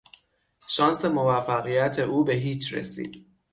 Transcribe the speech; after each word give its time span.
شانس 0.67 1.05
موفقیت 1.05 1.99
او 1.99 2.23
به 2.25 2.33
هیچ 2.33 2.73
رسید. 2.73 3.25